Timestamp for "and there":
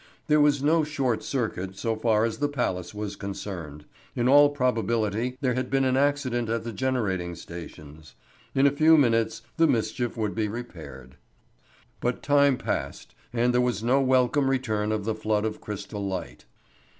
13.31-13.61